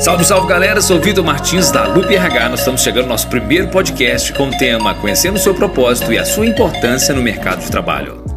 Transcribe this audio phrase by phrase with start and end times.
[0.00, 2.50] Salve, salve galera, sou Vitor Martins da Lupe RH.
[2.50, 6.18] Nós estamos chegando ao nosso primeiro podcast com o tema Conhecendo o seu propósito e
[6.18, 8.27] a sua importância no mercado de trabalho.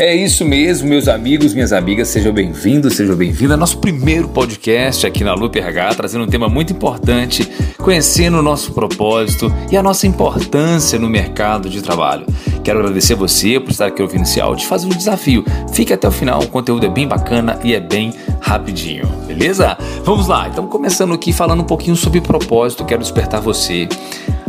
[0.00, 5.04] É isso mesmo, meus amigos, minhas amigas, sejam bem-vindos, sejam bem-vindas ao nosso primeiro podcast
[5.04, 7.44] aqui na Lupe RH, trazendo um tema muito importante,
[7.78, 12.24] conhecendo o nosso propósito e a nossa importância no mercado de trabalho.
[12.62, 15.44] Quero agradecer você por estar aqui ouvindo esse áudio, fazer um desafio.
[15.72, 19.76] Fique até o final, o conteúdo é bem bacana e é bem rapidinho, beleza?
[20.04, 23.88] Vamos lá, então começando aqui falando um pouquinho sobre propósito, quero despertar você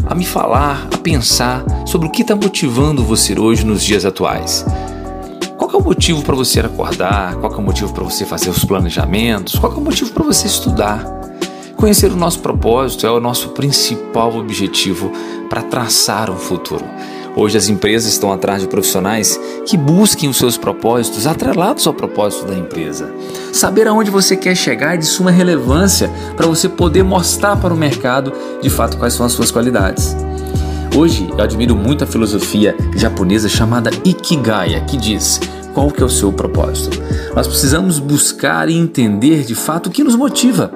[0.05, 4.63] a me falar, a pensar sobre o que está motivando você hoje nos dias atuais.
[5.79, 7.35] Qual é o motivo para você acordar?
[7.35, 9.57] Qual é o motivo para você fazer os planejamentos?
[9.57, 11.05] Qual é o motivo para você estudar?
[11.77, 15.09] Conhecer o nosso propósito é o nosso principal objetivo
[15.49, 16.83] para traçar um futuro.
[17.33, 22.45] Hoje as empresas estão atrás de profissionais que busquem os seus propósitos atrelados ao propósito
[22.45, 23.09] da empresa.
[23.53, 27.77] Saber aonde você quer chegar é de suma relevância para você poder mostrar para o
[27.77, 30.13] mercado de fato quais são as suas qualidades.
[30.93, 35.39] Hoje eu admiro muito a filosofia japonesa chamada Ikigaya, que diz:
[35.79, 37.01] qual que é o seu propósito?
[37.33, 40.69] Nós precisamos buscar e entender de fato o que nos motiva.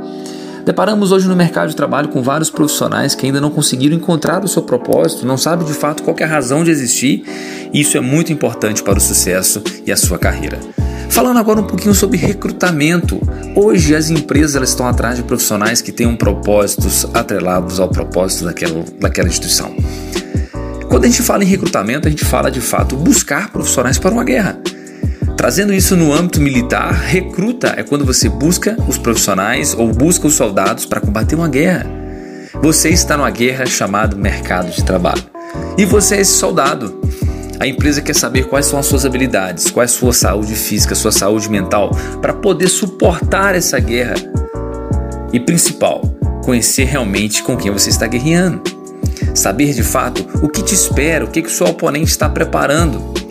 [0.65, 4.47] Deparamos hoje no mercado de trabalho com vários profissionais que ainda não conseguiram encontrar o
[4.47, 7.21] seu propósito, não sabem de fato qual é a razão de existir,
[7.73, 10.57] e isso é muito importante para o sucesso e a sua carreira.
[11.09, 13.19] Falando agora um pouquinho sobre recrutamento.
[13.57, 18.85] Hoje as empresas elas estão atrás de profissionais que tenham propósitos atrelados ao propósito daquela,
[19.01, 19.75] daquela instituição.
[20.87, 24.23] Quando a gente fala em recrutamento, a gente fala de fato buscar profissionais para uma
[24.23, 24.57] guerra.
[25.43, 30.35] Trazendo isso no âmbito militar, recruta é quando você busca os profissionais ou busca os
[30.35, 31.85] soldados para combater uma guerra.
[32.61, 35.21] Você está numa guerra chamada mercado de trabalho.
[35.77, 36.97] E você é esse soldado.
[37.59, 40.95] A empresa quer saber quais são as suas habilidades, qual é a sua saúde física,
[40.95, 44.15] sua saúde mental, para poder suportar essa guerra.
[45.33, 46.03] E principal,
[46.45, 48.61] conhecer realmente com quem você está guerreando.
[49.35, 53.22] Saber de fato o que te espera, o que, que o seu oponente está preparando.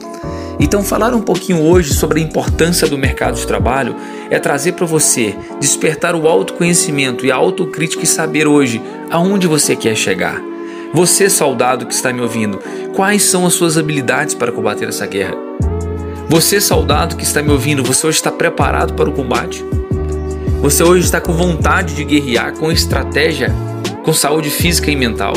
[0.62, 3.96] Então, falar um pouquinho hoje sobre a importância do mercado de trabalho
[4.30, 8.80] é trazer para você despertar o autoconhecimento e a autocrítica e saber hoje
[9.10, 10.40] aonde você quer chegar.
[10.94, 12.60] Você, soldado que está me ouvindo,
[12.94, 15.34] quais são as suas habilidades para combater essa guerra?
[16.28, 19.64] Você, soldado que está me ouvindo, você hoje está preparado para o combate?
[20.60, 23.52] Você hoje está com vontade de guerrear, com estratégia,
[24.04, 25.32] com saúde física e mental?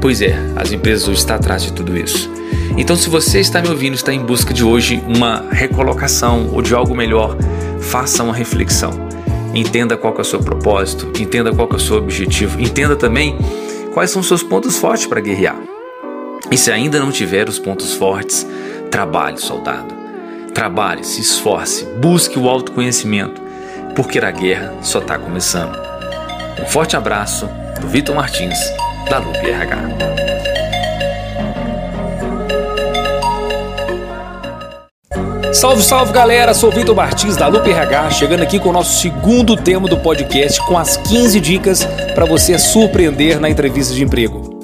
[0.00, 2.41] Pois é, as empresas hoje estão atrás de tudo isso.
[2.76, 6.74] Então, se você está me ouvindo, está em busca de hoje uma recolocação ou de
[6.74, 7.36] algo melhor,
[7.80, 8.92] faça uma reflexão.
[9.54, 13.36] Entenda qual é o seu propósito, entenda qual é o seu objetivo, entenda também
[13.92, 15.56] quais são os seus pontos fortes para guerrear.
[16.50, 18.46] E se ainda não tiver os pontos fortes,
[18.90, 19.94] trabalhe, soldado.
[20.54, 23.40] Trabalhe, se esforce, busque o autoconhecimento,
[23.94, 25.78] porque a guerra só está começando.
[26.60, 27.48] Um forte abraço
[27.80, 28.58] do Vitor Martins,
[29.08, 30.31] da Lupe RH.
[35.62, 39.56] Salve, salve galera, sou Vitor Martins da Lupe RH, chegando aqui com o nosso segundo
[39.56, 41.84] tema do podcast com as 15 dicas
[42.16, 44.58] para você surpreender na entrevista de emprego.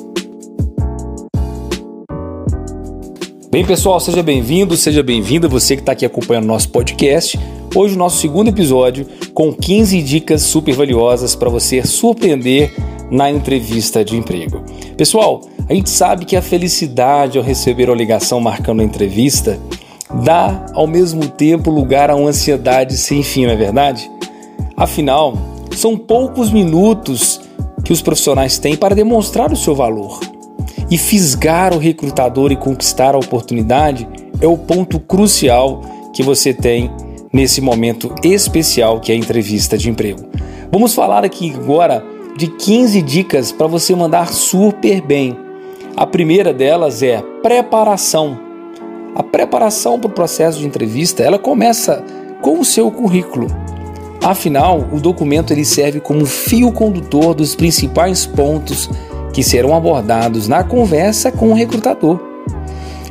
[3.48, 7.38] Bem, pessoal, seja bem-vindo, seja bem-vinda, você que está aqui acompanhando o nosso podcast.
[7.76, 12.74] Hoje, o nosso segundo episódio com 15 dicas super valiosas para você surpreender
[13.08, 14.64] na entrevista de emprego.
[14.96, 19.60] Pessoal, a gente sabe que a felicidade ao receber a ligação marcando a entrevista
[20.24, 24.10] dá ao mesmo tempo lugar a uma ansiedade sem fim, não é verdade?
[24.76, 25.34] Afinal,
[25.76, 27.40] são poucos minutos
[27.84, 30.20] que os profissionais têm para demonstrar o seu valor.
[30.90, 34.08] E fisgar o recrutador e conquistar a oportunidade
[34.40, 35.82] é o ponto crucial
[36.12, 36.90] que você tem
[37.32, 40.26] nesse momento especial que é a entrevista de emprego.
[40.70, 42.04] Vamos falar aqui agora
[42.36, 45.36] de 15 dicas para você mandar super bem.
[45.96, 48.47] A primeira delas é preparação.
[49.18, 52.04] A preparação para o processo de entrevista ela começa
[52.40, 53.48] com o seu currículo.
[54.22, 58.88] Afinal, o documento ele serve como fio condutor dos principais pontos
[59.34, 62.20] que serão abordados na conversa com o recrutador.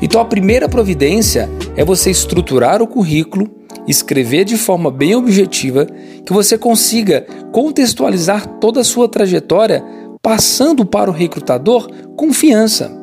[0.01, 3.49] Então, a primeira providência é você estruturar o currículo,
[3.85, 5.87] escrever de forma bem objetiva,
[6.25, 9.83] que você consiga contextualizar toda a sua trajetória,
[10.21, 12.96] passando para o recrutador confiança.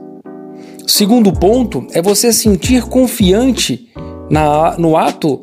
[0.86, 3.88] Segundo ponto é você sentir confiante
[4.30, 5.40] na, no ato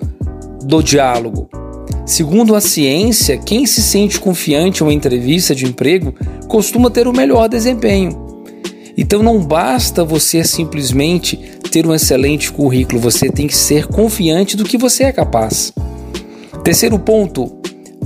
[0.63, 1.49] do diálogo.
[2.05, 6.13] Segundo a ciência, quem se sente confiante em uma entrevista de emprego
[6.47, 8.43] costuma ter o melhor desempenho.
[8.95, 11.37] Então não basta você simplesmente
[11.71, 15.73] ter um excelente currículo, você tem que ser confiante do que você é capaz.
[16.63, 17.47] Terceiro ponto: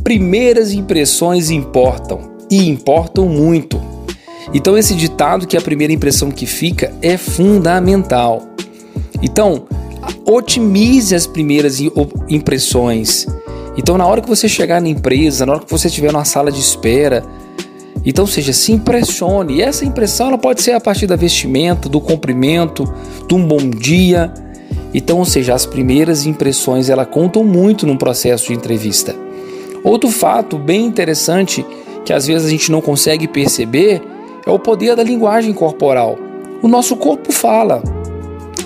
[0.03, 3.81] primeiras impressões importam e importam muito.
[4.53, 8.43] Então, esse ditado que é a primeira impressão que fica é fundamental.
[9.21, 9.67] Então,
[10.25, 11.79] otimize as primeiras
[12.29, 13.25] impressões.
[13.77, 16.51] Então, na hora que você chegar na empresa, na hora que você estiver numa sala
[16.51, 17.23] de espera,
[18.05, 19.55] então, seja, se impressione.
[19.55, 22.85] E essa impressão ela pode ser a partir da vestimenta, do cumprimento,
[23.27, 24.31] de um bom dia.
[24.93, 29.15] Então, ou seja, as primeiras impressões ela contam muito num processo de entrevista.
[29.83, 31.65] Outro fato bem interessante
[32.05, 34.01] que às vezes a gente não consegue perceber
[34.45, 36.17] é o poder da linguagem corporal.
[36.61, 37.81] O nosso corpo fala.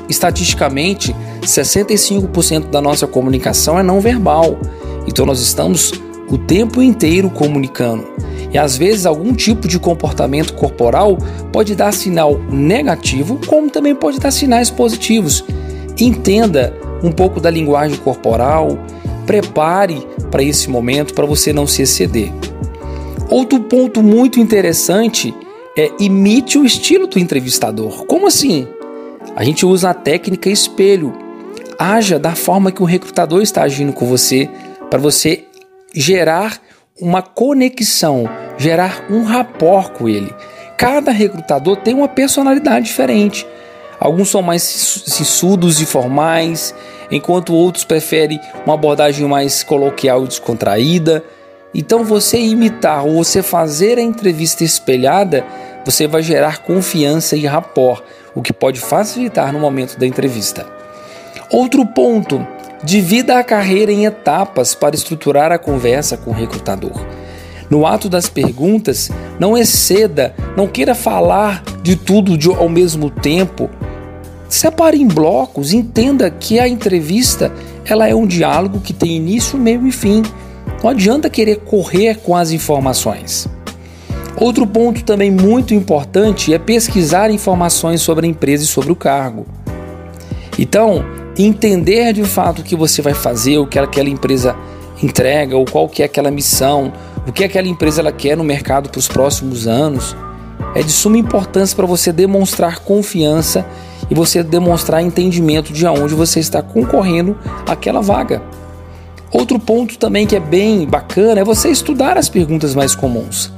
[0.07, 4.57] Estatisticamente, 65% da nossa comunicação é não verbal.
[5.07, 5.93] Então nós estamos
[6.29, 8.05] o tempo inteiro comunicando.
[8.51, 11.17] E às vezes algum tipo de comportamento corporal
[11.51, 15.43] pode dar sinal negativo, como também pode dar sinais positivos.
[15.99, 18.77] Entenda um pouco da linguagem corporal,
[19.25, 22.31] prepare para esse momento para você não se exceder.
[23.29, 25.33] Outro ponto muito interessante
[25.79, 28.05] é imite o estilo do entrevistador.
[28.05, 28.67] Como assim?
[29.35, 31.17] A gente usa a técnica espelho.
[31.77, 34.49] Haja da forma que o recrutador está agindo com você
[34.89, 35.45] para você
[35.93, 36.59] gerar
[36.99, 40.33] uma conexão, gerar um rapport com ele.
[40.77, 43.47] Cada recrutador tem uma personalidade diferente.
[43.97, 46.75] Alguns são mais sissudos e formais,
[47.09, 51.23] enquanto outros preferem uma abordagem mais coloquial e descontraída.
[51.73, 55.45] Então, você imitar ou você fazer a entrevista espelhada,
[55.85, 58.03] você vai gerar confiança e rapport,
[58.35, 60.65] o que pode facilitar no momento da entrevista.
[61.51, 62.45] Outro ponto:
[62.83, 67.05] divida a carreira em etapas para estruturar a conversa com o recrutador.
[67.69, 73.69] No ato das perguntas, não exceda, não queira falar de tudo de, ao mesmo tempo.
[74.47, 77.53] Separe em blocos, entenda que a entrevista
[77.85, 80.23] ela é um diálogo que tem início, meio e fim.
[80.81, 83.47] Não adianta querer correr com as informações.
[84.37, 89.45] Outro ponto também muito importante é pesquisar informações sobre a empresa e sobre o cargo.
[90.57, 91.03] Então,
[91.37, 94.55] entender de fato o que você vai fazer, o que aquela empresa
[95.03, 96.93] entrega, ou qual que é aquela missão,
[97.27, 100.15] o que aquela empresa ela quer no mercado para os próximos anos,
[100.75, 103.65] é de suma importância para você demonstrar confiança
[104.09, 107.37] e você demonstrar entendimento de aonde você está concorrendo
[107.67, 108.41] àquela vaga.
[109.31, 113.51] Outro ponto também que é bem bacana é você estudar as perguntas mais comuns.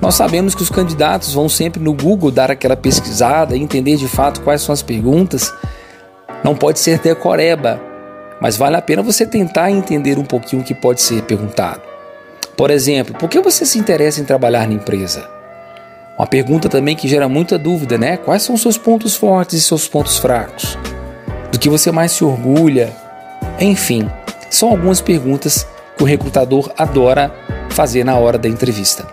[0.00, 4.40] Nós sabemos que os candidatos vão sempre no Google dar aquela pesquisada entender de fato
[4.40, 5.52] quais são as perguntas.
[6.42, 7.80] Não pode ser decoreba,
[8.40, 11.80] mas vale a pena você tentar entender um pouquinho o que pode ser perguntado.
[12.56, 15.28] Por exemplo, por que você se interessa em trabalhar na empresa?
[16.18, 18.16] Uma pergunta também que gera muita dúvida, né?
[18.16, 20.78] Quais são seus pontos fortes e seus pontos fracos?
[21.50, 22.92] Do que você mais se orgulha?
[23.58, 24.08] Enfim,
[24.54, 25.66] são algumas perguntas
[25.96, 27.34] que o recrutador adora
[27.70, 29.06] fazer na hora da entrevista.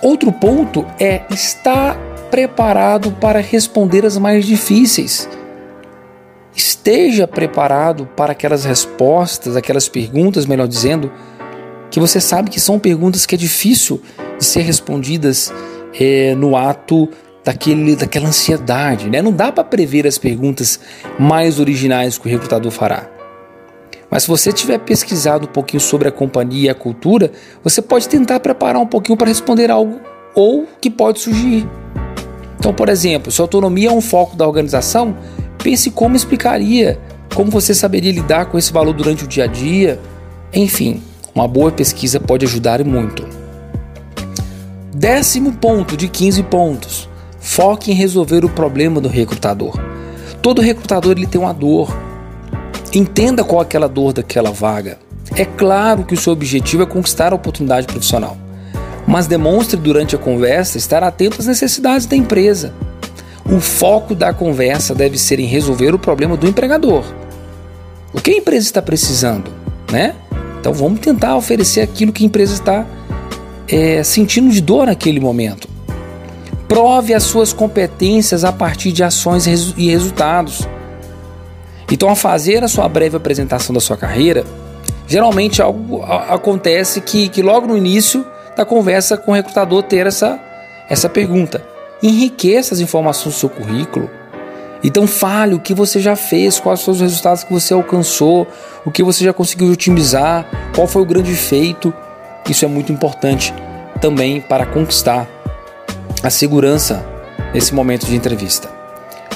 [0.00, 1.96] Outro ponto é estar
[2.30, 5.28] preparado para responder as mais difíceis.
[6.56, 11.12] Esteja preparado para aquelas respostas, aquelas perguntas, melhor dizendo,
[11.90, 14.02] que você sabe que são perguntas que é difícil
[14.38, 15.52] de ser respondidas
[16.00, 17.08] é, no ato
[17.44, 19.10] daquele, daquela ansiedade.
[19.10, 19.20] Né?
[19.20, 20.80] Não dá para prever as perguntas
[21.18, 23.11] mais originais que o recrutador fará.
[24.12, 27.32] Mas se você tiver pesquisado um pouquinho sobre a companhia e a cultura,
[27.64, 29.98] você pode tentar preparar um pouquinho para responder algo
[30.34, 31.66] ou que pode surgir.
[32.58, 35.16] Então, por exemplo, se autonomia é um foco da organização,
[35.56, 37.00] pense como explicaria,
[37.34, 39.98] como você saberia lidar com esse valor durante o dia a dia.
[40.52, 41.02] Enfim,
[41.34, 43.26] uma boa pesquisa pode ajudar muito.
[44.94, 47.08] Décimo ponto de 15 pontos.
[47.40, 49.74] Foque em resolver o problema do recrutador.
[50.42, 51.96] Todo recrutador ele tem uma dor,
[52.94, 54.98] Entenda qual é aquela dor daquela vaga.
[55.34, 58.36] É claro que o seu objetivo é conquistar a oportunidade profissional,
[59.06, 62.74] mas demonstre durante a conversa estar atento às necessidades da empresa.
[63.46, 67.04] O foco da conversa deve ser em resolver o problema do empregador.
[68.12, 69.50] O que a empresa está precisando,
[69.90, 70.14] né?
[70.60, 72.86] Então vamos tentar oferecer aquilo que a empresa está
[73.66, 75.66] é, sentindo de dor naquele momento.
[76.68, 79.46] Prove as suas competências a partir de ações
[79.76, 80.68] e resultados.
[81.92, 84.46] Então, ao fazer a sua breve apresentação da sua carreira,
[85.06, 88.24] geralmente algo acontece que, que logo no início
[88.56, 90.40] da conversa com o recrutador ter essa,
[90.88, 91.62] essa pergunta.
[92.02, 94.10] Enriqueça as informações do seu currículo.
[94.82, 98.46] Então fale o que você já fez, quais são os resultados que você alcançou,
[98.86, 101.92] o que você já conseguiu otimizar, qual foi o grande feito.
[102.48, 103.52] Isso é muito importante
[104.00, 105.28] também para conquistar
[106.22, 107.04] a segurança
[107.52, 108.81] nesse momento de entrevista.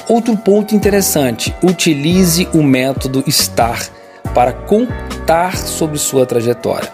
[0.07, 3.89] Outro ponto interessante: utilize o método STAR
[4.33, 6.89] para contar sobre sua trajetória.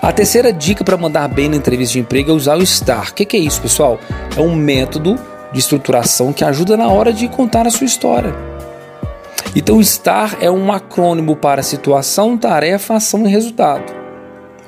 [0.00, 3.10] A terceira dica para mandar bem na entrevista de emprego é usar o STAR.
[3.10, 4.00] O que, que é isso, pessoal?
[4.36, 5.16] É um método
[5.52, 8.34] de estruturação que ajuda na hora de contar a sua história.
[9.54, 13.94] Então, o STAR é um acrônimo para situação, tarefa, ação e resultado.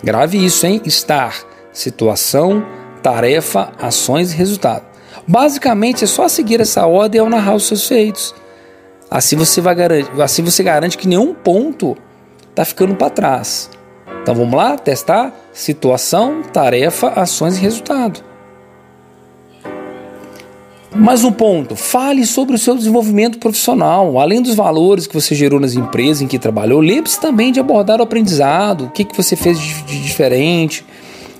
[0.04, 0.80] Grave isso, hein?
[0.86, 1.34] STAR:
[1.72, 2.64] situação,
[3.02, 4.93] tarefa, ações e resultado.
[5.26, 8.34] Basicamente é só seguir essa ordem ao narrar os seus feitos.
[9.10, 11.96] Assim você vai garantir, assim você garante que nenhum ponto
[12.50, 13.70] está ficando para trás.
[14.22, 18.20] Então vamos lá testar situação, tarefa, ações e resultado.
[20.96, 24.18] Mais um ponto, fale sobre o seu desenvolvimento profissional.
[24.18, 28.00] Além dos valores que você gerou nas empresas em que trabalhou, lembre-se também de abordar
[28.00, 30.84] o aprendizado, o que, que você fez de, diferente,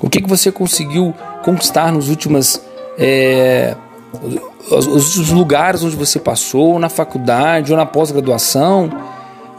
[0.01, 1.15] o que, que você conseguiu
[1.45, 2.61] conquistar nos últimos
[2.99, 3.75] é,
[4.71, 8.91] os, os lugares onde você passou, na faculdade ou na pós-graduação.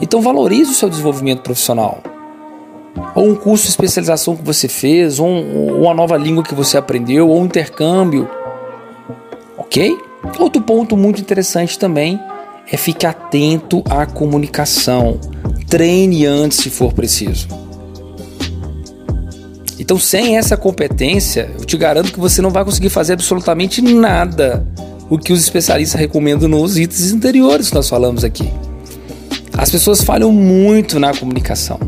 [0.02, 2.00] Então valorize o seu desenvolvimento profissional.
[3.14, 6.56] Ou um curso de especialização que você fez, ou, um, ou uma nova língua que
[6.56, 8.30] você aprendeu, ou um intercâmbio
[9.76, 9.98] ok?
[10.40, 12.20] Outro ponto muito interessante também
[12.72, 15.20] é ficar atento à comunicação.
[15.68, 17.65] Treine antes se for preciso.
[19.86, 24.66] Então, sem essa competência, eu te garanto que você não vai conseguir fazer absolutamente nada
[25.12, 28.52] o que os especialistas recomendam nos itens anteriores que nós falamos aqui.
[29.56, 31.80] As pessoas falham muito na comunicação.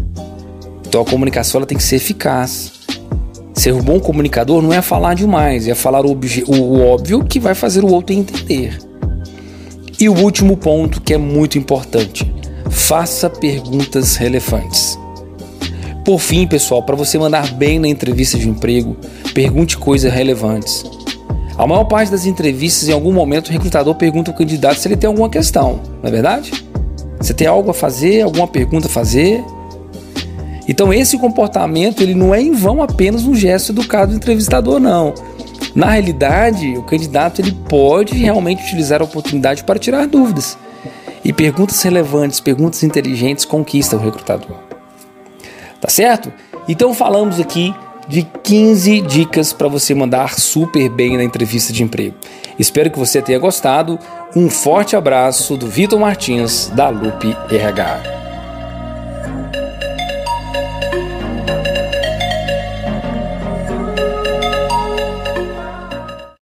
[0.87, 2.73] Então, a comunicação ela tem que ser eficaz.
[3.55, 6.15] Ser um bom comunicador não é falar demais, é falar o,
[6.49, 8.77] o óbvio que vai fazer o outro entender.
[9.99, 12.31] E o último ponto que é muito importante:
[12.69, 14.99] faça perguntas relevantes.
[16.07, 18.95] Por fim, pessoal, para você mandar bem na entrevista de emprego,
[19.33, 20.85] pergunte coisas relevantes.
[21.57, 24.95] A maior parte das entrevistas, em algum momento, o recrutador pergunta ao candidato se ele
[24.95, 26.65] tem alguma questão, não é verdade?
[27.19, 29.43] Você tem algo a fazer, alguma pergunta a fazer?
[30.65, 35.13] Então esse comportamento ele não é em vão apenas um gesto educado do entrevistador, não.
[35.75, 40.57] Na realidade, o candidato ele pode realmente utilizar a oportunidade para tirar dúvidas.
[41.21, 44.66] E perguntas relevantes, perguntas inteligentes conquistam o recrutador.
[45.87, 46.33] Tá certo?
[46.67, 47.73] Então falamos aqui
[48.09, 52.13] de 15 dicas para você mandar super bem na entrevista de emprego.
[52.59, 53.97] Espero que você tenha gostado.
[54.35, 58.26] Um forte abraço do Vitor Martins da Lupe RH.